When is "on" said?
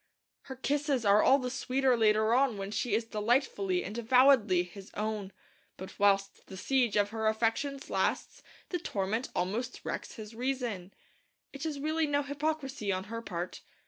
2.33-2.57, 12.91-13.05